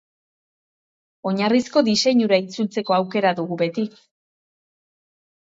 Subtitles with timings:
[1.31, 3.87] Oinarrizko diseinura itzultzeko aukera dugu beti.